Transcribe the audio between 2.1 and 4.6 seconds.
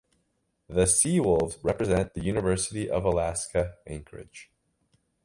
the University of Alaska Anchorage.